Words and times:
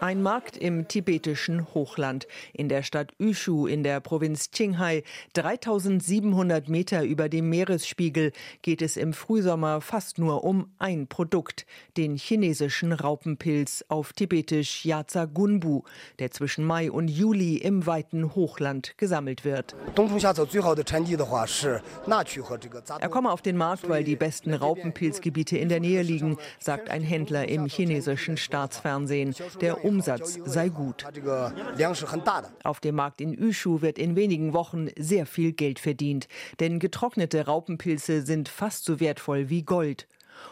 Ein 0.00 0.22
Markt 0.22 0.56
im 0.56 0.88
tibetischen 0.88 1.74
Hochland. 1.74 2.26
In 2.54 2.70
der 2.70 2.82
Stadt 2.82 3.12
Yushu 3.18 3.66
in 3.66 3.82
der 3.82 4.00
Provinz 4.00 4.50
Qinghai, 4.50 5.02
3700 5.34 6.70
Meter 6.70 7.02
über 7.02 7.28
dem 7.28 7.50
Meeresspiegel, 7.50 8.32
geht 8.62 8.80
es 8.80 8.96
im 8.96 9.12
Frühsommer 9.12 9.82
fast 9.82 10.16
nur 10.16 10.42
um 10.42 10.72
ein 10.78 11.06
Produkt, 11.06 11.66
den 11.98 12.16
chinesischen 12.16 12.94
Raupenpilz 12.94 13.84
auf 13.88 14.14
tibetisch 14.14 14.86
Yaza 14.86 15.26
Gunbu, 15.26 15.82
der 16.18 16.30
zwischen 16.30 16.64
Mai 16.64 16.90
und 16.90 17.08
Juli 17.08 17.56
im 17.56 17.84
weiten 17.84 18.34
Hochland 18.34 18.94
gesammelt 18.96 19.44
wird. 19.44 19.76
Er 23.00 23.08
komme 23.10 23.32
auf 23.32 23.42
den 23.42 23.56
Markt, 23.58 23.86
weil 23.86 24.04
die 24.04 24.16
besten 24.16 24.54
Raupenpilzgebiete 24.54 25.58
in 25.58 25.68
der 25.68 25.80
Nähe 25.80 26.00
liegen, 26.00 26.38
sagt 26.58 26.88
ein 26.88 27.02
Händler 27.02 27.46
im 27.50 27.66
chinesischen 27.66 28.38
Staatsfernsehen. 28.38 29.34
Der 29.60 29.84
Umsatz 29.90 30.38
sei 30.44 30.68
gut. 30.68 31.04
Auf 32.62 32.78
dem 32.78 32.94
Markt 32.94 33.20
in 33.20 33.32
Yushu 33.32 33.82
wird 33.82 33.98
in 33.98 34.14
wenigen 34.14 34.52
Wochen 34.52 34.86
sehr 34.96 35.26
viel 35.26 35.52
Geld 35.52 35.80
verdient, 35.80 36.28
denn 36.60 36.78
getrocknete 36.78 37.46
Raupenpilze 37.46 38.22
sind 38.22 38.48
fast 38.48 38.84
so 38.84 39.00
wertvoll 39.00 39.50
wie 39.50 39.64
Gold. 39.64 40.06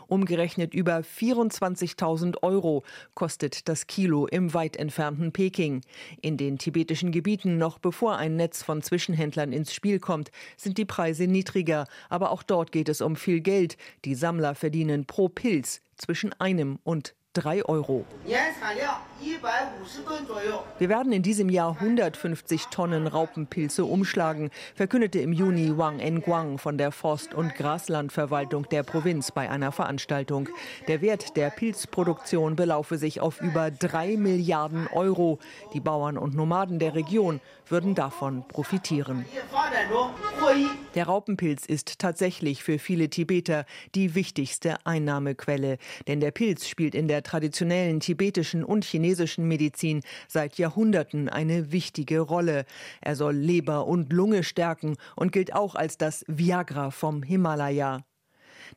Umgerechnet 0.08 0.74
über 0.74 0.98
24.000 0.98 2.42
Euro 2.42 2.82
kostet 3.14 3.68
das 3.68 3.86
Kilo 3.86 4.26
im 4.26 4.54
weit 4.54 4.76
entfernten 4.76 5.32
Peking. 5.32 5.82
In 6.20 6.36
den 6.36 6.58
tibetischen 6.58 7.12
Gebieten, 7.12 7.58
noch 7.58 7.78
bevor 7.78 8.16
ein 8.16 8.34
Netz 8.34 8.64
von 8.64 8.82
Zwischenhändlern 8.82 9.52
ins 9.52 9.72
Spiel 9.72 10.00
kommt, 10.00 10.32
sind 10.56 10.78
die 10.78 10.84
Preise 10.84 11.28
niedriger. 11.28 11.86
Aber 12.08 12.32
auch 12.32 12.42
dort 12.42 12.72
geht 12.72 12.88
es 12.88 13.00
um 13.00 13.14
viel 13.14 13.40
Geld. 13.40 13.76
Die 14.04 14.16
Sammler 14.16 14.56
verdienen 14.56 15.06
pro 15.06 15.28
Pilz 15.28 15.80
zwischen 15.96 16.32
einem 16.40 16.80
und 16.82 17.14
3 17.38 17.64
Euro. 17.66 18.04
Wir 20.78 20.88
werden 20.88 21.12
in 21.12 21.22
diesem 21.22 21.48
Jahr 21.48 21.76
150 21.80 22.66
Tonnen 22.66 23.06
Raupenpilze 23.06 23.84
umschlagen, 23.84 24.50
verkündete 24.74 25.20
im 25.20 25.32
Juni 25.32 25.78
Wang 25.78 26.00
Enguang 26.00 26.58
von 26.58 26.78
der 26.78 26.90
Forst- 26.90 27.34
und 27.34 27.54
Graslandverwaltung 27.54 28.68
der 28.70 28.82
Provinz 28.82 29.30
bei 29.30 29.48
einer 29.48 29.70
Veranstaltung. 29.70 30.48
Der 30.88 31.00
Wert 31.00 31.36
der 31.36 31.50
Pilzproduktion 31.50 32.56
belaufe 32.56 32.98
sich 32.98 33.20
auf 33.20 33.40
über 33.40 33.70
3 33.70 34.16
Milliarden 34.16 34.88
Euro. 34.88 35.38
Die 35.74 35.80
Bauern 35.80 36.18
und 36.18 36.34
Nomaden 36.34 36.80
der 36.80 36.96
Region 36.96 37.40
würden 37.68 37.94
davon 37.94 38.46
profitieren. 38.48 39.24
Der 40.94 41.06
Raupenpilz 41.06 41.66
ist 41.66 41.98
tatsächlich 41.98 42.62
für 42.62 42.78
viele 42.78 43.10
Tibeter 43.10 43.66
die 43.94 44.14
wichtigste 44.14 44.78
Einnahmequelle, 44.84 45.78
denn 46.06 46.20
der 46.20 46.30
Pilz 46.30 46.66
spielt 46.66 46.94
in 46.94 47.08
der 47.08 47.22
traditionellen 47.28 48.00
tibetischen 48.00 48.64
und 48.64 48.84
chinesischen 48.84 49.46
Medizin 49.46 50.02
seit 50.28 50.56
Jahrhunderten 50.56 51.28
eine 51.28 51.72
wichtige 51.72 52.20
Rolle. 52.20 52.64
Er 53.02 53.16
soll 53.16 53.34
Leber 53.34 53.86
und 53.86 54.12
Lunge 54.12 54.42
stärken 54.42 54.96
und 55.14 55.30
gilt 55.30 55.54
auch 55.54 55.74
als 55.74 55.98
das 55.98 56.24
Viagra 56.26 56.90
vom 56.90 57.22
Himalaya. 57.22 58.04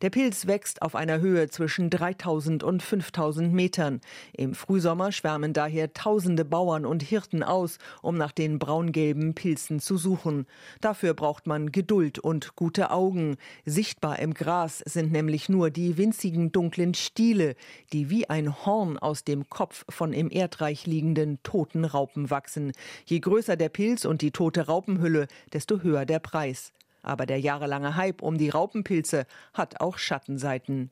Der 0.01 0.09
Pilz 0.09 0.47
wächst 0.47 0.81
auf 0.81 0.95
einer 0.95 1.19
Höhe 1.19 1.49
zwischen 1.49 1.89
3000 1.89 2.63
und 2.63 2.83
5000 2.83 3.53
Metern. 3.53 4.01
Im 4.33 4.53
Frühsommer 4.53 5.11
schwärmen 5.11 5.53
daher 5.53 5.93
tausende 5.93 6.45
Bauern 6.45 6.85
und 6.85 7.03
Hirten 7.03 7.43
aus, 7.43 7.77
um 8.01 8.17
nach 8.17 8.31
den 8.31 8.59
braungelben 8.59 9.33
Pilzen 9.33 9.79
zu 9.79 9.97
suchen. 9.97 10.45
Dafür 10.79 11.13
braucht 11.13 11.47
man 11.47 11.71
Geduld 11.71 12.19
und 12.19 12.55
gute 12.55 12.91
Augen. 12.91 13.37
Sichtbar 13.65 14.19
im 14.19 14.33
Gras 14.33 14.79
sind 14.85 15.11
nämlich 15.11 15.49
nur 15.49 15.69
die 15.69 15.97
winzigen 15.97 16.51
dunklen 16.51 16.93
Stiele, 16.93 17.55
die 17.93 18.09
wie 18.09 18.29
ein 18.29 18.65
Horn 18.65 18.97
aus 18.97 19.23
dem 19.23 19.49
Kopf 19.49 19.85
von 19.89 20.13
im 20.13 20.29
Erdreich 20.29 20.85
liegenden 20.85 21.41
toten 21.43 21.85
Raupen 21.85 22.29
wachsen. 22.29 22.71
Je 23.05 23.19
größer 23.19 23.55
der 23.55 23.69
Pilz 23.69 24.05
und 24.05 24.21
die 24.21 24.31
tote 24.31 24.67
Raupenhülle, 24.67 25.27
desto 25.53 25.81
höher 25.81 26.05
der 26.05 26.19
Preis. 26.19 26.71
Aber 27.03 27.25
der 27.25 27.39
jahrelange 27.39 27.95
Hype 27.95 28.21
um 28.21 28.37
die 28.37 28.49
Raupenpilze 28.49 29.25
hat 29.53 29.81
auch 29.81 29.97
Schattenseiten. 29.97 30.91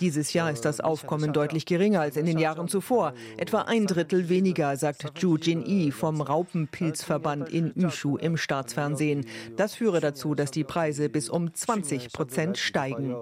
Dieses 0.00 0.32
Jahr 0.32 0.50
ist 0.50 0.64
das 0.64 0.80
Aufkommen 0.80 1.32
deutlich 1.32 1.66
geringer 1.66 2.00
als 2.00 2.16
in 2.16 2.26
den 2.26 2.38
Jahren 2.38 2.68
zuvor. 2.68 3.14
Etwa 3.36 3.62
ein 3.62 3.86
Drittel 3.86 4.28
weniger, 4.28 4.76
sagt 4.76 5.18
Zhu 5.18 5.36
Jin-yi 5.36 5.92
vom 5.92 6.20
Raupenpilzverband 6.20 7.48
in 7.50 7.72
Yushu 7.76 8.16
im 8.16 8.36
Staatsfernsehen. 8.36 9.26
Das 9.56 9.74
führe 9.74 10.00
dazu, 10.00 10.34
dass 10.34 10.50
die 10.50 10.64
Preise 10.64 11.08
bis 11.08 11.28
um 11.28 11.52
20 11.54 12.12
Prozent 12.12 12.58
steigen. 12.58 13.14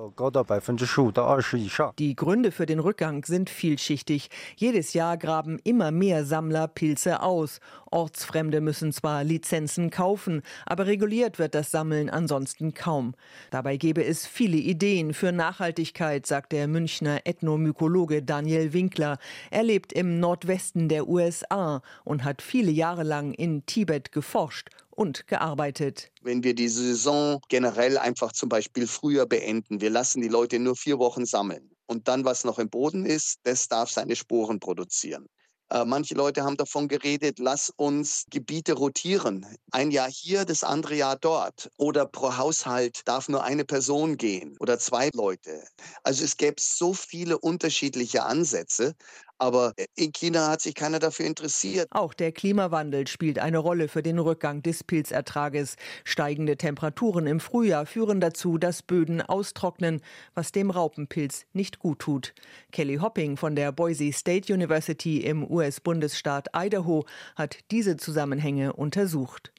Die 1.99 2.17
Gründe 2.17 2.53
für 2.53 2.67
den 2.67 2.79
Rückgang 2.79 3.25
sind 3.25 3.50
vielschichtig. 3.50 4.31
Jedes 4.56 4.95
Jahr 4.95 5.17
graben 5.17 5.59
immer 5.65 5.91
mehr 5.91 6.25
Sammler 6.25 6.69
Pilze 6.69 7.23
aus. 7.23 7.61
Ortsfremde 7.91 8.60
müssen 8.60 8.93
zwar 8.93 9.25
Lizenzen 9.25 9.91
kaufen, 9.91 10.43
aber 10.66 10.87
reguliert 10.87 11.38
wird 11.38 11.54
das 11.54 11.71
Sammeln 11.71 12.10
ansonsten 12.10 12.75
kaum. 12.75 13.15
Dabei 13.50 13.76
gäbe 13.76 14.04
es 14.04 14.26
viele 14.26 14.56
Ideen 14.56 15.15
für 15.15 15.32
Nachhaltigkeit, 15.32 16.26
sagt 16.26 16.53
der 16.53 16.69
Münchner 16.69 17.21
Ethnomykologe 17.25 18.22
Daniel 18.22 18.72
Winkler. 18.72 19.19
Er 19.50 19.62
lebt 19.62 19.93
im 19.93 20.21
Nordwesten 20.21 20.88
der 20.88 21.09
USA 21.09 21.82
und 22.04 22.25
hat 22.25 22.43
viele 22.43 22.71
Jahre 22.71 23.03
lang 23.03 23.32
in 23.32 23.65
Tibet 23.66 24.12
geforscht 24.12 24.69
und 24.91 25.26
gearbeitet. 25.28 26.10
Wenn 26.22 26.43
wir 26.43 26.55
die 26.55 26.69
Saison 26.69 27.41
generell 27.49 27.99
einfach 27.99 28.32
zum 28.32 28.49
Beispiel 28.49 28.87
früher 28.87 29.26
beenden, 29.26 29.81
wir 29.81 29.91
lassen 29.91 30.20
die 30.20 30.28
Leute 30.28 30.59
nur 30.59 30.76
vier 30.76 30.99
Wochen 30.99 31.25
sammeln 31.25 31.70
und 31.87 32.09
dann, 32.09 32.25
was 32.25 32.44
noch 32.44 32.59
im 32.59 32.69
Boden 32.69 33.06
ist, 33.06 33.41
das 33.44 33.69
darf 33.69 33.91
seine 33.91 34.16
Sporen 34.16 34.60
produzieren. 34.60 35.28
Äh, 35.71 35.84
manche 35.84 36.15
Leute 36.15 36.45
haben 36.45 36.56
davon 36.56 36.89
geredet, 36.89 37.39
lass 37.39 37.71
uns 37.77 38.25
Gebiete 38.31 38.73
rotieren. 38.73 39.47
Ein 39.71 39.91
Jahr 39.91 40.11
hier, 40.11 40.45
das 40.47 40.65
andere 40.65 40.95
Jahr 40.95 41.17
dort. 41.17 41.71
Oder 41.77 42.06
pro 42.06 42.37
Haushalt 42.39 43.06
darf 43.06 43.29
nur 43.29 43.45
eine 43.45 43.65
Person 43.65 44.17
gehen 44.17 44.56
oder 44.61 44.79
zwei 44.79 45.11
Leute. 45.12 45.62
Also 46.03 46.25
es 46.25 46.37
gäbe 46.39 46.56
so 46.59 46.95
viele 46.95 47.39
unterschiedliche 47.39 48.25
Ansätze. 48.25 48.95
Aber 49.38 49.72
äh, 49.76 49.87
in 49.97 50.12
China 50.12 50.49
hat 50.49 50.60
sich 50.60 50.75
keiner 50.75 50.99
dafür 50.99 51.26
interessiert. 51.26 51.88
Auch 51.91 52.15
der 52.15 52.32
Klimawandel 52.32 53.06
spielt 53.06 53.38
eine 53.38 53.59
Rolle 53.59 53.88
für 53.88 54.03
den 54.03 54.19
Rückgang 54.19 54.62
des 54.62 54.84
Pilzertrages. 54.84 55.76
Steigende 56.04 56.56
Temperaturen 56.56 57.26
im 57.26 57.41
Frühjahr 57.41 57.87
führen 57.87 58.21
dazu, 58.21 58.59
dass 58.59 58.82
Böden 58.82 59.22
austrocknen, 59.22 60.00
was 60.34 60.53
dem 60.53 60.71
Raupenpilz 60.71 61.47
nicht 61.53 61.78
gut 61.78 62.00
tut. 62.00 62.34
Kelly 62.72 62.97
Hopping 62.97 63.37
von 63.37 63.54
der 63.54 63.72
Boise 63.72 64.12
State 64.12 64.53
University 64.53 65.19
im 65.19 65.49
US-Bundesstaat 65.49 66.49
Idaho 66.55 67.06
hat 67.37 67.59
diese 67.70 67.97
Zusammenhänge 67.97 68.72
untersucht. 68.72 69.53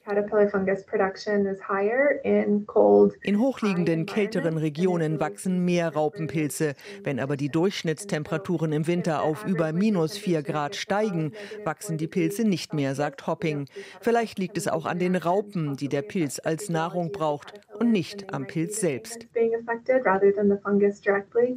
In 3.22 3.38
hochliegenden, 3.38 4.06
kälteren 4.06 4.56
Regionen 4.56 5.20
wachsen 5.20 5.64
mehr 5.64 5.92
Raupenpilze. 5.92 6.74
Wenn 7.02 7.20
aber 7.20 7.36
die 7.36 7.48
Durchschnittstemperaturen 7.48 8.72
im 8.72 8.86
Winter 8.86 9.22
auf 9.22 9.44
über 9.46 9.72
minus 9.72 10.16
4 10.16 10.42
Grad 10.42 10.76
steigen, 10.76 11.32
wachsen 11.64 11.98
die 11.98 12.08
Pilze 12.08 12.44
nicht 12.44 12.74
mehr, 12.74 12.94
sagt 12.94 13.26
Hopping. 13.26 13.66
Vielleicht 14.00 14.38
liegt 14.38 14.58
es 14.58 14.68
auch 14.68 14.86
an 14.86 14.98
den 14.98 15.16
Raupen, 15.16 15.76
die 15.76 15.88
der 15.88 16.02
Pilz 16.02 16.40
als 16.42 16.68
Nahrung 16.68 17.12
braucht 17.12 17.60
und 17.80 17.92
nicht 17.92 18.32
am 18.32 18.46
Pilz 18.46 18.78
selbst. 18.78 19.26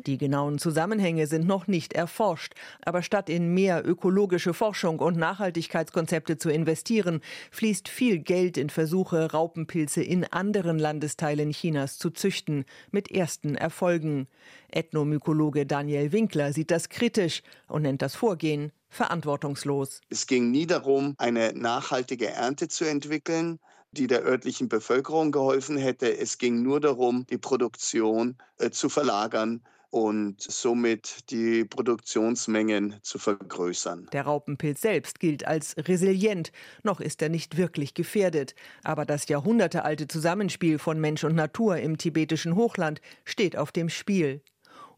Die 0.07 0.17
genauen 0.17 0.57
Zusammenhänge 0.57 1.27
sind 1.27 1.45
noch 1.45 1.67
nicht 1.67 1.93
erforscht, 1.93 2.53
aber 2.85 3.01
statt 3.01 3.29
in 3.29 3.53
mehr 3.53 3.85
ökologische 3.85 4.53
Forschung 4.53 4.99
und 4.99 5.17
Nachhaltigkeitskonzepte 5.17 6.37
zu 6.37 6.49
investieren, 6.49 7.19
fließt 7.51 7.89
viel 7.89 8.19
Geld 8.19 8.57
in 8.57 8.69
Versuche, 8.69 9.31
Raupenpilze 9.31 10.01
in 10.01 10.23
anderen 10.23 10.79
Landesteilen 10.79 11.51
Chinas 11.51 11.97
zu 11.97 12.09
züchten, 12.09 12.63
mit 12.91 13.11
ersten 13.11 13.55
Erfolgen. 13.55 14.27
Ethnomykologe 14.71 15.65
Daniel 15.65 16.13
Winkler 16.13 16.53
sieht 16.53 16.71
das 16.71 16.87
kritisch 16.87 17.43
und 17.67 17.81
nennt 17.81 18.01
das 18.01 18.15
Vorgehen 18.15 18.71
verantwortungslos. 18.87 20.01
Es 20.09 20.27
ging 20.27 20.51
nie 20.51 20.67
darum, 20.67 21.15
eine 21.17 21.51
nachhaltige 21.53 22.29
Ernte 22.29 22.69
zu 22.69 22.85
entwickeln, 22.85 23.59
die 23.93 24.07
der 24.07 24.23
örtlichen 24.23 24.69
Bevölkerung 24.69 25.31
geholfen 25.31 25.77
hätte. 25.77 26.17
Es 26.17 26.37
ging 26.37 26.61
nur 26.61 26.79
darum, 26.79 27.25
die 27.29 27.37
Produktion 27.37 28.37
äh, 28.57 28.69
zu 28.69 28.89
verlagern 28.89 29.61
und 29.93 30.41
somit 30.41 31.29
die 31.29 31.65
Produktionsmengen 31.65 32.95
zu 33.03 33.19
vergrößern. 33.19 34.09
Der 34.11 34.23
Raupenpilz 34.23 34.81
selbst 34.81 35.19
gilt 35.19 35.45
als 35.45 35.75
resilient. 35.77 36.51
Noch 36.81 36.99
ist 36.99 37.21
er 37.21 37.29
nicht 37.29 37.57
wirklich 37.57 37.93
gefährdet. 37.93 38.55
Aber 38.83 39.05
das 39.05 39.27
jahrhundertealte 39.27 40.07
Zusammenspiel 40.07 40.79
von 40.79 40.99
Mensch 40.99 41.23
und 41.23 41.35
Natur 41.35 41.77
im 41.77 41.99
tibetischen 41.99 42.55
Hochland 42.55 43.01
steht 43.23 43.55
auf 43.55 43.71
dem 43.71 43.89
Spiel. 43.89 44.41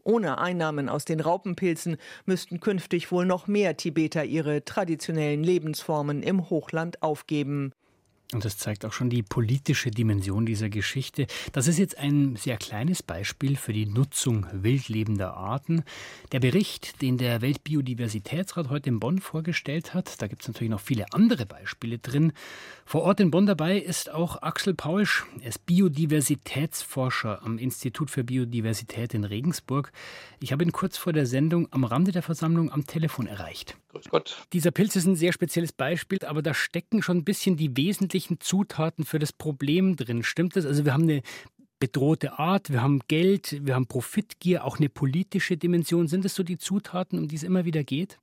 Ohne 0.04 0.38
Einnahmen 0.38 0.88
aus 0.88 1.04
den 1.04 1.20
Raupenpilzen 1.20 1.98
müssten 2.26 2.62
künftig 2.62 3.12
wohl 3.12 3.26
noch 3.26 3.48
mehr 3.48 3.76
Tibeter 3.76 4.24
ihre 4.24 4.64
traditionellen 4.64 5.44
Lebensformen 5.44 6.24
im 6.24 6.50
Hochland 6.50 7.02
aufgeben. 7.02 7.74
Und 8.34 8.44
das 8.44 8.58
zeigt 8.58 8.86
auch 8.86 8.94
schon 8.94 9.10
die 9.10 9.22
politische 9.22 9.92
Dimension 9.92 10.46
dieser 10.46 10.70
Geschichte. 10.70 11.28
Das 11.54 11.68
ist 11.68 11.78
jetzt 11.78 11.98
ein 11.98 12.36
sehr 12.36 12.58
kleines 12.58 13.04
Beispiel 13.04 13.56
für 13.56 13.72
die 13.72 13.86
Nutzung 13.86 14.48
wildlebender 14.52 15.36
Arten. 15.36 15.84
Der 16.32 16.40
Bericht, 16.40 17.02
den 17.04 17.18
der 17.20 17.42
Weltbiodiversitätsrat 17.42 18.70
heute 18.70 18.90
in 18.90 19.00
Bonn 19.00 19.20
vorgestellt 19.20 19.94
hat, 19.94 20.22
da 20.22 20.28
gibt 20.28 20.42
es 20.42 20.48
natürlich 20.48 20.72
noch 20.72 20.82
viele 20.82 21.06
andere 21.14 21.46
Beispiele 21.46 22.00
drin. 22.00 22.34
Vor 22.84 23.04
Ort 23.04 23.20
in 23.20 23.30
Bonn 23.30 23.46
dabei 23.46 23.78
ist 23.78 24.10
auch 24.10 24.42
Axel 24.42 24.74
Paulsch. 24.74 25.26
Er 25.42 25.50
ist 25.50 25.66
Biodiversitätsforscher 25.68 27.44
am 27.44 27.60
Institut 27.60 28.10
für 28.10 28.24
Biodiversität 28.24 29.14
in 29.14 29.24
Regensburg. 29.24 29.92
Ich 30.40 30.52
habe 30.52 30.64
ihn 30.64 30.72
kurz 30.72 30.98
vor 30.98 31.14
der 31.14 31.28
Sendung 31.28 31.68
am 31.72 31.84
Rande 31.84 32.12
der 32.12 32.24
Versammlung 32.24 32.72
am 32.72 32.88
Telefon 32.88 33.28
erreicht. 33.28 33.78
Grüß 33.96 34.10
Gott. 34.10 34.36
Dieser 34.52 34.72
Pilz 34.72 34.98
ist 34.98 35.06
ein 35.06 35.16
sehr 35.16 35.32
spezielles 35.32 35.72
Beispiel, 35.72 36.20
aber 36.26 36.42
da 36.42 36.54
stecken 36.54 37.02
schon 37.02 37.20
ein 37.20 37.24
bisschen 37.24 37.56
die 37.56 37.78
wesentlichen 37.78 38.42
Zutaten 38.42 39.06
für 39.06 39.20
das 39.20 39.32
Problem 39.32 39.96
drin. 39.96 40.22
Stimmt 40.22 40.58
das? 40.58 40.66
Also 40.66 40.84
wir 40.84 40.94
haben 40.94 41.04
eine 41.04 41.22
bedrohte 41.80 42.38
Art, 42.38 42.72
wir 42.72 42.82
haben 42.82 43.00
Geld, 43.08 43.66
wir 43.66 43.74
haben 43.74 43.88
Profitgier, 43.88 44.66
auch 44.66 44.80
eine 44.80 44.90
politische 44.90 45.56
Dimension. 45.56 46.10
Sind 46.10 46.26
das 46.26 46.36
so 46.36 46.44
die 46.44 46.58
Zutaten, 46.58 47.18
um 47.18 47.30
die 47.30 47.38
es 47.38 47.44
immer 47.44 47.64
wieder 47.64 47.86
geht? 47.86 48.20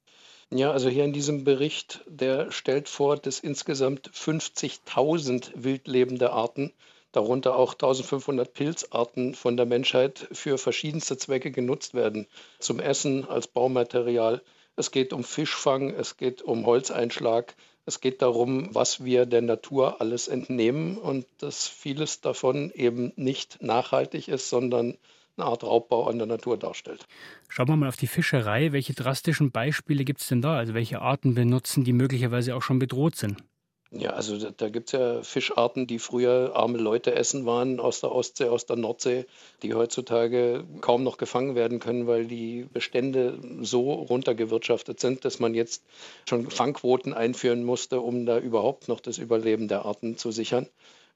Ja, 0.51 0.73
also 0.73 0.91
hier 0.91 1.07
in 1.07 1.15
diesem 1.15 1.45
Bericht, 1.45 2.05
der 2.07 2.51
stellt 2.51 2.91
vor, 2.91 3.17
dass 3.17 3.41
insgesamt 3.41 4.11
50.000 4.11 5.53
wildlebende 5.55 6.33
Arten, 6.33 6.73
darunter 7.13 7.57
auch 7.57 7.73
1500 7.73 8.53
Pilzarten 8.53 9.35
von 9.35 9.57
der 9.57 9.65
Menschheit 9.65 10.29
für 10.33 10.59
verschiedenste 10.59 11.17
Zwecke 11.17 11.51
genutzt 11.51 11.95
werden. 11.95 12.27
Zum 12.59 12.79
Essen, 12.79 13.27
als 13.27 13.47
Baumaterial, 13.47 14.43
es 14.77 14.91
geht 14.91 15.13
um 15.13 15.25
Fischfang, 15.25 15.91
es 15.91 16.17
geht 16.17 16.43
um 16.43 16.67
Holzeinschlag, 16.67 17.55
es 17.85 18.01
geht 18.01 18.23
darum, 18.23 18.75
was 18.75 19.05
wir 19.05 19.27
der 19.27 19.43
Natur 19.43 20.01
alles 20.01 20.29
entnehmen 20.29 20.99
und 20.99 21.27
dass 21.39 21.67
vieles 21.67 22.21
davon 22.21 22.71
eben 22.75 23.13
nicht 23.17 23.61
nachhaltig 23.61 24.29
ist, 24.29 24.49
sondern 24.49 24.97
eine 25.37 25.47
Art 25.47 25.65
Raubbau 25.65 26.07
an 26.07 26.19
der 26.19 26.27
Natur 26.27 26.59
darstellt. 26.59 27.07
Schauen 27.49 27.69
wir 27.69 27.77
mal 27.77 27.89
auf 27.89 27.97
die 27.97 28.07
Fischerei. 28.07 28.73
Welche 28.73 28.95
drastischen 28.95 29.51
Beispiele 29.51 30.05
gibt 30.05 30.21
es 30.21 30.29
denn 30.29 30.43
da? 30.43 30.57
Also 30.57 30.75
welche 30.75 31.01
Arten 31.01 31.35
benutzen, 31.35 31.85
die 31.85 31.93
möglicherweise 31.93 32.55
auch 32.55 32.63
schon 32.63 32.79
bedroht 32.79 33.17
sind? 33.17 33.43
Ja, 33.95 34.11
also 34.11 34.39
da, 34.39 34.51
da 34.57 34.69
gibt 34.71 34.89
es 34.89 34.93
ja 34.93 35.23
Fischarten, 35.23 35.87
die 35.87 35.99
früher 35.99 36.53
arme 36.57 36.79
Leute 36.79 37.15
essen 37.15 37.45
waren 37.45 37.79
aus 37.79 38.01
der 38.01 38.11
Ostsee, 38.13 38.47
aus 38.47 38.65
der 38.65 38.77
Nordsee, 38.77 39.27
die 39.63 39.75
heutzutage 39.75 40.65
kaum 40.81 41.03
noch 41.05 41.19
gefangen 41.19 41.55
werden 41.55 41.79
können, 41.79 42.07
weil 42.07 42.27
die 42.27 42.67
Bestände 42.73 43.39
so 43.61 43.93
runtergewirtschaftet 43.93 44.99
sind, 44.99 45.27
dass 45.27 45.41
man 45.41 45.53
jetzt 45.53 45.85
schon 46.27 46.51
Fangquoten 46.51 47.13
einführen 47.13 47.65
musste, 47.65 48.01
um 48.01 48.25
da 48.25 48.39
überhaupt 48.39 48.89
noch 48.89 49.01
das 49.01 49.19
Überleben 49.19 49.69
der 49.69 49.85
Arten 49.85 50.17
zu 50.17 50.31
sichern. 50.33 50.69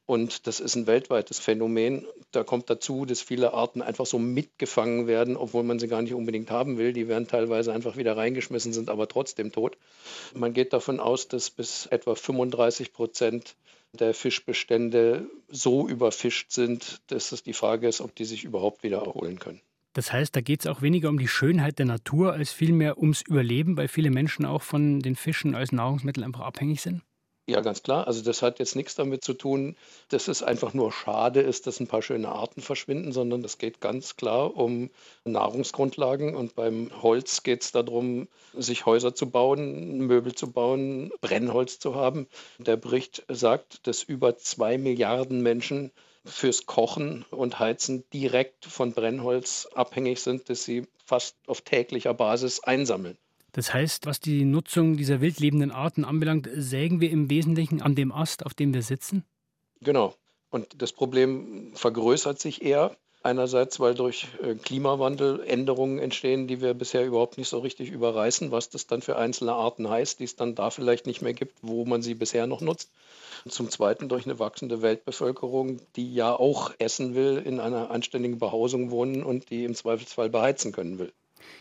Und 0.07 0.47
das 0.47 0.61
ist 0.61 0.77
ein 0.77 0.87
weltweites 0.87 1.41
Phänomen. 1.41 2.07
Da 2.31 2.45
kommt 2.45 2.71
dazu, 2.71 3.05
dass 3.05 3.21
viele 3.21 3.53
Arten 3.53 3.83
einfach 3.83 4.07
so 4.07 4.21
mitgefangen 4.21 5.09
werden, 5.09 5.37
obwohl 5.37 5.65
man 5.65 5.81
sie 5.81 5.89
gar 5.89 6.01
nicht 6.01 6.15
unbedingt 6.15 6.51
haben 6.51 6.79
will. 6.79 6.93
Die 6.93 7.09
werden 7.09 7.27
teilweise 7.27 7.73
einfach 7.73 7.97
wieder 7.97 8.17
reingeschmissen, 8.17 8.73
sind 8.73 8.89
aber 8.89 9.09
trotzdem 9.09 9.51
tot. 9.51 9.77
Man 10.33 10.55
geht 10.55 10.73
davon 10.73 11.01
aus, 11.01 11.27
dass 11.27 11.51
bis 11.51 11.87
etwa 11.87 12.15
35 12.15 12.93
Prozent 12.93 13.57
der 13.93 14.15
Fischbestände 14.15 15.29
so 15.49 15.89
überfischt 15.89 16.53
sind, 16.53 17.01
dass 17.09 17.33
es 17.33 17.43
die 17.43 17.53
Frage 17.53 17.89
ist, 17.89 18.01
ob 18.01 18.15
die 18.15 18.25
sich 18.25 18.45
überhaupt 18.45 18.85
wieder 18.85 18.99
erholen 18.99 19.41
können. 19.41 19.61
Das 19.93 20.13
heißt, 20.13 20.37
da 20.37 20.43
geht 20.43 20.61
es 20.61 20.67
auch 20.67 20.83
weniger 20.83 21.09
um 21.09 21.19
die 21.19 21.27
Schönheit 21.27 21.79
der 21.79 21.87
Natur 21.87 22.35
als 22.35 22.53
vielmehr 22.53 22.99
ums 22.99 23.23
Überleben, 23.23 23.77
weil 23.77 23.89
viele 23.89 24.11
Menschen 24.11 24.45
auch 24.45 24.63
von 24.63 25.01
den 25.01 25.17
Fischen 25.17 25.55
als 25.55 25.73
Nahrungsmittel 25.73 26.23
einfach 26.23 26.43
abhängig 26.43 26.83
sind? 26.83 27.03
Ja, 27.49 27.61
ganz 27.61 27.85
klar. 27.85 28.09
Also 28.09 28.23
das 28.23 28.43
hat 28.43 28.59
jetzt 28.59 28.75
nichts 28.75 28.97
damit 28.97 29.23
zu 29.23 29.33
tun, 29.33 29.77
dass 30.09 30.27
es 30.27 30.43
einfach 30.43 30.75
nur 30.75 30.91
schade 30.91 31.41
ist, 31.41 31.69
dass 31.69 31.79
ein 31.79 31.87
paar 31.87 32.03
schöne 32.03 32.29
Arten 32.29 32.61
verschwinden, 32.61 33.13
sondern 33.13 33.45
es 33.45 33.59
geht 33.59 33.81
ganz 33.81 34.17
klar 34.17 34.57
um 34.57 34.91
Nahrungsgrundlagen. 35.25 36.35
Und 36.35 36.57
beim 36.57 36.91
Holz 37.03 37.45
geht 37.45 37.63
es 37.63 37.71
darum, 37.71 38.27
sich 38.53 38.85
Häuser 38.85 39.15
zu 39.15 39.31
bauen, 39.31 39.99
Möbel 39.99 40.35
zu 40.35 40.51
bauen, 40.51 41.13
Brennholz 41.21 41.79
zu 41.79 41.95
haben. 41.95 42.27
Der 42.59 42.77
Bericht 42.77 43.25
sagt, 43.29 43.87
dass 43.87 44.03
über 44.03 44.37
zwei 44.37 44.77
Milliarden 44.77 45.41
Menschen 45.41 45.93
fürs 46.25 46.67
Kochen 46.67 47.25
und 47.31 47.61
Heizen 47.61 48.03
direkt 48.13 48.65
von 48.65 48.93
Brennholz 48.93 49.69
abhängig 49.73 50.21
sind, 50.21 50.49
das 50.51 50.65
sie 50.65 50.89
fast 51.05 51.37
auf 51.47 51.61
täglicher 51.61 52.13
Basis 52.13 52.59
einsammeln. 52.59 53.17
Das 53.57 53.73
heißt, 53.73 54.05
was 54.05 54.21
die 54.21 54.45
Nutzung 54.45 54.99
dieser 54.99 55.23
wildlebenden 55.23 55.71
Arten 55.71 56.05
anbelangt, 56.05 56.47
sägen 56.55 57.01
wir 57.01 57.11
im 57.11 57.31
Wesentlichen 57.31 57.81
an 57.81 57.95
dem 57.95 58.13
Ast, 58.13 58.45
auf 58.45 58.53
dem 58.53 58.75
wir 58.75 58.83
sitzen? 58.83 59.25
Genau. 59.81 60.15
Und 60.51 60.83
das 60.83 60.93
Problem 60.93 61.73
vergrößert 61.75 62.39
sich 62.39 62.61
eher. 62.61 62.95
Einerseits, 63.23 63.81
weil 63.81 63.95
durch 63.95 64.27
äh, 64.43 64.57
Klimawandel 64.57 65.43
Änderungen 65.43 65.99
entstehen, 65.99 66.47
die 66.47 66.61
wir 66.61 66.75
bisher 66.75 67.07
überhaupt 67.07 67.39
nicht 67.39 67.49
so 67.49 67.59
richtig 67.61 67.91
überreißen, 67.91 68.53
was 68.53 68.69
das 68.69 68.87
dann 68.87 69.01
für 69.01 69.17
einzelne 69.17 69.55
Arten 69.55 69.89
heißt, 69.89 70.21
die 70.21 70.25
es 70.25 70.37
dann 70.37 70.55
da 70.55 70.69
vielleicht 70.69 71.07
nicht 71.07 71.23
mehr 71.23 71.33
gibt, 71.33 71.57
wo 71.63 71.87
man 71.87 72.03
sie 72.03 72.15
bisher 72.15 72.47
noch 72.47 72.61
nutzt. 72.61 72.91
Und 73.47 73.53
zum 73.53 73.71
Zweiten 73.71 74.11
durch 74.11 74.27
eine 74.27 74.39
wachsende 74.39 74.83
Weltbevölkerung, 74.83 75.81
die 75.97 76.13
ja 76.15 76.39
auch 76.39 76.75
essen 76.79 77.15
will, 77.15 77.43
in 77.43 77.59
einer 77.59 77.91
anständigen 77.91 78.39
Behausung 78.39 78.91
wohnen 78.91 79.23
und 79.23 79.49
die 79.49 79.65
im 79.65 79.75
Zweifelsfall 79.75 80.29
beheizen 80.29 80.73
können 80.73 80.99
will. 80.99 81.11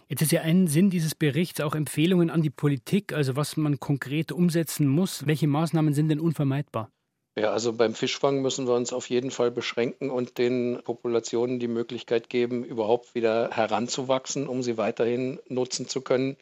Jetzt 0.08 0.22
ist 0.22 0.32
ja 0.32 0.42
ein 0.42 0.68
Sinn 0.68 0.90
dieses 0.90 1.16
Berichts 1.16 1.62
auch 1.62 1.76
Empfehlungen 1.76 2.30
an 2.30 2.42
die 2.42 2.50
Politik, 2.50 3.14
also 3.14 3.36
was 3.36 3.58
man 3.58 3.80
konkret 3.80 4.32
umsetzen 4.32 4.88
muss. 4.88 5.26
Welche 5.26 5.48
Maßnahmen 5.48 5.94
sind 5.94 6.10
denn 6.10 6.20
unvermeidbar? 6.20 6.90
Ja, 7.38 7.52
also 7.52 7.74
beim 7.74 7.94
Fischfang 7.94 8.42
müssen 8.42 8.66
wir 8.66 8.76
uns 8.76 8.94
auf 8.94 9.10
jeden 9.10 9.30
Fall 9.30 9.52
beschränken 9.52 10.10
und 10.10 10.38
den 10.38 10.80
Populationen 10.84 11.60
die 11.60 11.68
Möglichkeit 11.68 12.30
geben, 12.30 12.64
überhaupt 12.64 13.14
wieder 13.14 13.50
heranzuwachsen, 13.52 14.48
um 14.48 14.64
sie 14.64 14.78
weiterhin 14.78 15.40
nutzen 15.50 15.88
zu 15.90 16.00
können. 16.00 16.38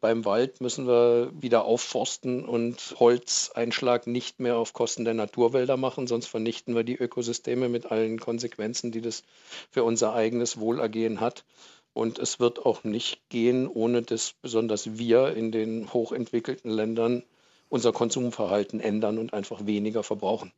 Beim 0.00 0.24
Wald 0.24 0.60
müssen 0.60 0.86
wir 0.86 1.32
wieder 1.34 1.64
aufforsten 1.64 2.44
und 2.44 2.94
Holzeinschlag 3.00 4.06
nicht 4.06 4.38
mehr 4.38 4.56
auf 4.56 4.72
Kosten 4.72 5.04
der 5.04 5.14
Naturwälder 5.14 5.76
machen, 5.76 6.06
sonst 6.06 6.26
vernichten 6.26 6.76
wir 6.76 6.84
die 6.84 6.96
Ökosysteme 6.96 7.68
mit 7.68 7.86
allen 7.86 8.20
Konsequenzen, 8.20 8.92
die 8.92 9.00
das 9.00 9.24
für 9.70 9.82
unser 9.82 10.12
eigenes 10.12 10.60
Wohlergehen 10.60 11.20
hat. 11.20 11.44
Und 11.96 12.18
es 12.18 12.38
wird 12.40 12.66
auch 12.66 12.84
nicht 12.84 13.26
gehen, 13.30 13.66
ohne 13.66 14.02
dass 14.02 14.34
besonders 14.42 14.98
wir 14.98 15.34
in 15.34 15.50
den 15.50 15.94
hochentwickelten 15.94 16.70
Ländern 16.70 17.22
unser 17.70 17.90
Konsumverhalten 17.90 18.80
ändern 18.80 19.16
und 19.16 19.32
einfach 19.32 19.64
weniger 19.64 20.02
verbrauchen. 20.02 20.52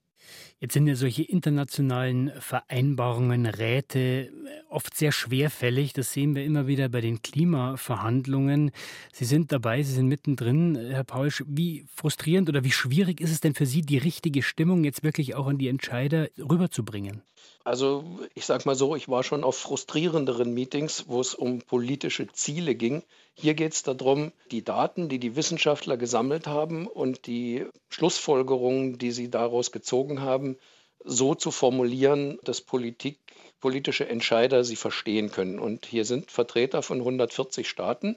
Jetzt 0.61 0.75
sind 0.75 0.87
ja 0.87 0.97
solche 0.97 1.23
internationalen 1.23 2.33
Vereinbarungen, 2.41 3.47
Räte 3.47 4.33
oft 4.69 4.97
sehr 4.97 5.13
schwerfällig. 5.13 5.93
Das 5.93 6.13
sehen 6.13 6.35
wir 6.35 6.45
immer 6.45 6.67
wieder 6.67 6.89
bei 6.89 7.01
den 7.01 7.23
Klimaverhandlungen. 7.23 8.73
Sie 9.13 9.25
sind 9.25 9.53
dabei, 9.53 9.83
Sie 9.83 9.93
sind 9.93 10.09
mittendrin, 10.09 10.77
Herr 10.91 11.05
Paulsch. 11.05 11.45
Wie 11.47 11.87
frustrierend 11.95 12.49
oder 12.49 12.65
wie 12.65 12.73
schwierig 12.73 13.21
ist 13.21 13.31
es 13.31 13.41
denn 13.41 13.55
für 13.55 13.67
Sie, 13.67 13.83
die 13.83 13.99
richtige 13.99 14.43
Stimmung 14.43 14.85
jetzt 14.85 15.03
wirklich 15.03 15.35
auch 15.35 15.47
an 15.47 15.59
die 15.59 15.69
Entscheider 15.69 16.29
rüberzubringen? 16.39 17.23
Also 17.65 18.05
ich 18.35 18.47
sage 18.47 18.63
mal 18.67 18.75
so, 18.75 18.97
ich 18.97 19.09
war 19.09 19.23
schon 19.23 19.45
auf 19.45 19.59
frustrierenderen 19.59 20.55
Meetings, 20.55 21.05
wo 21.07 21.21
es 21.21 21.35
um 21.35 21.61
politische 21.61 22.27
Ziele 22.33 22.75
ging. 22.75 23.03
Hier 23.35 23.55
geht 23.55 23.75
es 23.75 23.83
darum, 23.83 24.33
die 24.51 24.65
Daten, 24.65 25.09
die 25.09 25.19
die 25.19 25.37
Wissenschaftler 25.37 25.97
gesammelt 25.97 26.47
haben 26.47 26.87
und 26.87 27.27
die 27.27 27.67
Schlussfolgerungen, 27.91 28.99
die 28.99 29.13
sie 29.13 29.31
daraus 29.31 29.71
gezogen 29.71 30.08
haben, 30.21 30.57
so 31.05 31.35
zu 31.35 31.51
formulieren, 31.51 32.39
dass 32.43 32.61
Politik, 32.61 33.19
politische 33.61 34.09
Entscheider 34.09 34.65
sie 34.65 34.77
verstehen 34.77 35.31
können. 35.31 35.59
Und 35.59 35.87
hier 35.87 36.05
sind 36.05 36.31
Vertreter 36.31 36.83
von 36.83 36.99
140 36.99 37.69
Staaten 37.69 38.17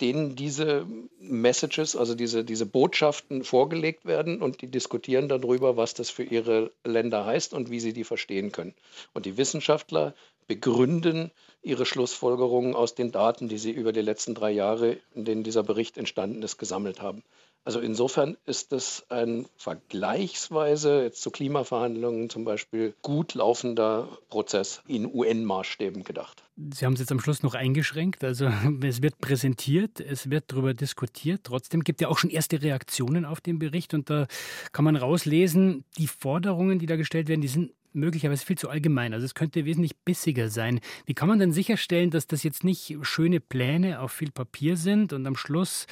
denen 0.00 0.34
diese 0.34 0.86
Messages, 1.20 1.96
also 1.96 2.14
diese, 2.14 2.44
diese 2.44 2.66
Botschaften 2.66 3.44
vorgelegt 3.44 4.04
werden 4.04 4.42
und 4.42 4.60
die 4.60 4.66
diskutieren 4.66 5.28
darüber, 5.28 5.76
was 5.76 5.94
das 5.94 6.10
für 6.10 6.24
ihre 6.24 6.72
Länder 6.84 7.24
heißt 7.24 7.54
und 7.54 7.70
wie 7.70 7.80
sie 7.80 7.92
die 7.92 8.04
verstehen 8.04 8.52
können. 8.52 8.74
Und 9.14 9.26
die 9.26 9.36
Wissenschaftler 9.36 10.14
begründen 10.48 11.30
ihre 11.62 11.86
Schlussfolgerungen 11.86 12.74
aus 12.74 12.94
den 12.94 13.12
Daten, 13.12 13.48
die 13.48 13.58
sie 13.58 13.70
über 13.70 13.92
die 13.92 14.00
letzten 14.00 14.34
drei 14.34 14.50
Jahre, 14.50 14.98
in 15.14 15.24
denen 15.24 15.44
dieser 15.44 15.62
Bericht 15.62 15.96
entstanden 15.96 16.42
ist, 16.42 16.58
gesammelt 16.58 17.00
haben. 17.00 17.22
Also 17.64 17.78
insofern 17.78 18.36
ist 18.44 18.72
es 18.72 19.06
ein 19.08 19.46
vergleichsweise 19.56 21.04
jetzt 21.04 21.22
zu 21.22 21.30
Klimaverhandlungen 21.30 22.28
zum 22.28 22.44
Beispiel 22.44 22.94
gut 23.02 23.34
laufender 23.34 24.08
Prozess 24.28 24.82
in 24.88 25.06
UN-Maßstäben 25.06 26.02
gedacht. 26.02 26.42
Sie 26.56 26.84
haben 26.84 26.94
es 26.94 27.00
jetzt 27.00 27.12
am 27.12 27.20
Schluss 27.20 27.44
noch 27.44 27.54
eingeschränkt. 27.54 28.24
Also 28.24 28.50
es 28.82 29.00
wird 29.00 29.18
präsentiert, 29.18 30.00
es 30.00 30.28
wird 30.28 30.44
darüber 30.48 30.74
diskutiert. 30.74 31.42
Trotzdem 31.44 31.84
gibt 31.84 32.00
es 32.00 32.04
ja 32.04 32.08
auch 32.08 32.18
schon 32.18 32.30
erste 32.30 32.60
Reaktionen 32.60 33.24
auf 33.24 33.40
den 33.40 33.60
Bericht 33.60 33.94
und 33.94 34.10
da 34.10 34.26
kann 34.72 34.84
man 34.84 34.96
rauslesen, 34.96 35.84
die 35.98 36.08
Forderungen, 36.08 36.80
die 36.80 36.86
da 36.86 36.96
gestellt 36.96 37.28
werden, 37.28 37.42
die 37.42 37.48
sind 37.48 37.72
möglicherweise 37.92 38.44
viel 38.44 38.58
zu 38.58 38.70
allgemein. 38.70 39.14
Also 39.14 39.26
es 39.26 39.34
könnte 39.34 39.64
wesentlich 39.64 39.96
bissiger 39.98 40.48
sein. 40.48 40.80
Wie 41.04 41.14
kann 41.14 41.28
man 41.28 41.38
denn 41.38 41.52
sicherstellen, 41.52 42.10
dass 42.10 42.26
das 42.26 42.42
jetzt 42.42 42.64
nicht 42.64 42.96
schöne 43.02 43.38
Pläne 43.38 44.00
auf 44.00 44.12
viel 44.12 44.30
Papier 44.30 44.76
sind 44.76 45.12
und 45.12 45.26
am 45.26 45.36
Schluss 45.36 45.86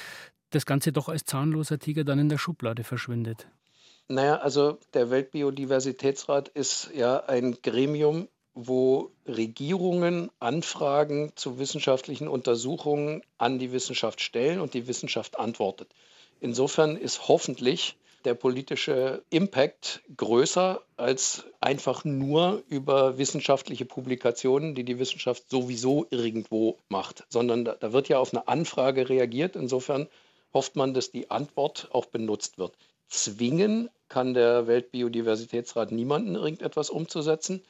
das 0.51 0.65
Ganze 0.65 0.91
doch 0.91 1.09
als 1.09 1.25
zahnloser 1.25 1.79
Tiger 1.79 2.03
dann 2.03 2.19
in 2.19 2.29
der 2.29 2.37
Schublade 2.37 2.83
verschwindet? 2.83 3.47
Naja, 4.07 4.37
also 4.37 4.77
der 4.93 5.09
Weltbiodiversitätsrat 5.09 6.49
ist 6.49 6.91
ja 6.93 7.23
ein 7.25 7.57
Gremium, 7.61 8.27
wo 8.53 9.11
Regierungen 9.25 10.29
Anfragen 10.39 11.31
zu 11.35 11.59
wissenschaftlichen 11.59 12.27
Untersuchungen 12.27 13.23
an 13.37 13.59
die 13.59 13.71
Wissenschaft 13.71 14.21
stellen 14.21 14.59
und 14.59 14.73
die 14.73 14.87
Wissenschaft 14.87 15.39
antwortet. 15.39 15.89
Insofern 16.41 16.97
ist 16.97 17.27
hoffentlich 17.27 17.95
der 18.25 18.33
politische 18.33 19.23
Impact 19.29 20.01
größer 20.15 20.81
als 20.97 21.45
einfach 21.59 22.03
nur 22.03 22.63
über 22.67 23.17
wissenschaftliche 23.17 23.85
Publikationen, 23.85 24.75
die 24.75 24.83
die 24.83 24.99
Wissenschaft 24.99 25.49
sowieso 25.49 26.05
irgendwo 26.09 26.77
macht, 26.89 27.23
sondern 27.29 27.65
da, 27.65 27.93
wird 27.93 28.09
ja 28.09 28.19
auf 28.19 28.33
eine 28.33 28.47
Anfrage 28.47 29.09
reagiert. 29.09 29.55
Insofern 29.55 30.07
hofft 30.53 30.75
man, 30.75 30.93
dass 30.93 31.11
die 31.11 31.31
Antwort 31.31 31.89
auch 31.91 32.05
benutzt 32.05 32.57
wird. 32.57 32.77
Zwingen 33.07 33.89
kann 34.09 34.33
der 34.33 34.67
Weltbiodiversitätsrat 34.67 35.91
niemanden 35.91 36.35
irgendetwas 36.35 36.89
umzusetzen, 36.89 37.61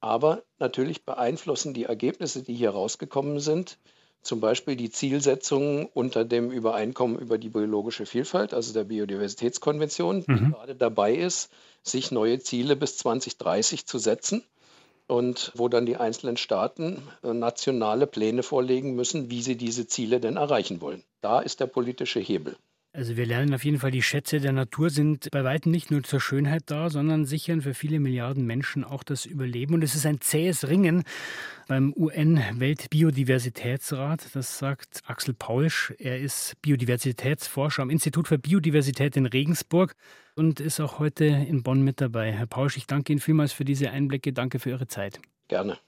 aber 0.00 0.42
natürlich 0.58 1.04
beeinflussen 1.04 1.74
die 1.74 1.84
Ergebnisse, 1.84 2.42
die 2.42 2.54
hier 2.54 2.70
rausgekommen 2.70 3.40
sind, 3.40 3.78
zum 4.22 4.40
Beispiel 4.40 4.76
die 4.76 4.90
Zielsetzungen 4.90 5.86
unter 5.92 6.24
dem 6.24 6.50
Übereinkommen 6.50 7.18
über 7.18 7.38
die 7.38 7.50
biologische 7.50 8.06
Vielfalt, 8.06 8.54
also 8.54 8.72
der 8.72 8.84
Biodiversitätskonvention, 8.84 10.24
mhm. 10.26 10.36
die 10.36 10.50
gerade 10.50 10.74
dabei 10.74 11.14
ist, 11.14 11.50
sich 11.82 12.10
neue 12.10 12.38
Ziele 12.38 12.76
bis 12.76 12.96
2030 12.98 13.86
zu 13.86 13.98
setzen 13.98 14.44
und 15.06 15.52
wo 15.54 15.68
dann 15.68 15.86
die 15.86 15.96
einzelnen 15.96 16.36
Staaten 16.36 17.02
äh, 17.22 17.32
nationale 17.32 18.06
Pläne 18.06 18.42
vorlegen 18.42 18.94
müssen, 18.94 19.30
wie 19.30 19.42
sie 19.42 19.56
diese 19.56 19.86
Ziele 19.86 20.20
denn 20.20 20.36
erreichen 20.36 20.80
wollen. 20.80 21.02
Da 21.20 21.40
ist 21.40 21.60
der 21.60 21.66
politische 21.66 22.20
Hebel. 22.20 22.56
Also 22.96 23.16
wir 23.16 23.26
lernen 23.26 23.52
auf 23.52 23.64
jeden 23.64 23.80
Fall, 23.80 23.90
die 23.90 24.02
Schätze 24.02 24.38
der 24.38 24.52
Natur 24.52 24.88
sind 24.88 25.28
bei 25.32 25.42
weitem 25.42 25.72
nicht 25.72 25.90
nur 25.90 26.04
zur 26.04 26.20
Schönheit 26.20 26.62
da, 26.66 26.90
sondern 26.90 27.24
sichern 27.24 27.60
für 27.60 27.74
viele 27.74 27.98
Milliarden 27.98 28.46
Menschen 28.46 28.84
auch 28.84 29.02
das 29.02 29.26
Überleben. 29.26 29.74
Und 29.74 29.82
es 29.82 29.96
ist 29.96 30.06
ein 30.06 30.20
zähes 30.20 30.68
Ringen 30.68 31.02
beim 31.66 31.92
UN-Weltbiodiversitätsrat. 31.96 34.28
Das 34.34 34.58
sagt 34.58 35.00
Axel 35.06 35.34
Paulsch. 35.34 35.92
Er 35.98 36.20
ist 36.20 36.54
Biodiversitätsforscher 36.62 37.82
am 37.82 37.90
Institut 37.90 38.28
für 38.28 38.38
Biodiversität 38.38 39.16
in 39.16 39.26
Regensburg 39.26 39.96
und 40.36 40.60
ist 40.60 40.80
auch 40.80 40.98
heute 40.98 41.24
in 41.24 41.62
Bonn 41.62 41.82
mit 41.82 42.00
dabei. 42.00 42.32
Herr 42.32 42.46
Pausch, 42.46 42.76
ich 42.76 42.86
danke 42.86 43.12
Ihnen 43.12 43.20
vielmals 43.20 43.52
für 43.52 43.64
diese 43.64 43.90
Einblicke. 43.90 44.32
Danke 44.32 44.58
für 44.58 44.70
Ihre 44.70 44.86
Zeit. 44.86 45.20
Gerne. 45.48 45.78